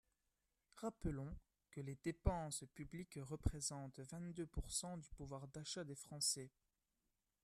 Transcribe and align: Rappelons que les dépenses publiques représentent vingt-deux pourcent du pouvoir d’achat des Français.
Rappelons 0.77 1.37
que 1.69 1.79
les 1.79 1.95
dépenses 1.95 2.63
publiques 2.73 3.19
représentent 3.21 3.99
vingt-deux 3.99 4.47
pourcent 4.47 4.97
du 4.97 5.11
pouvoir 5.11 5.47
d’achat 5.49 5.83
des 5.83 5.93
Français. 5.93 6.49